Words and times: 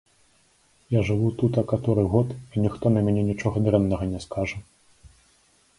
Я 0.95 1.01
жыву 1.09 1.27
тута 1.41 1.61
каторы 1.73 2.03
год, 2.15 2.29
і 2.55 2.65
ніхто 2.65 2.85
на 2.97 3.07
мяне 3.09 3.21
нічога 3.29 3.57
дрэннага 3.69 4.05
не 4.17 4.25
скажа. 4.27 4.57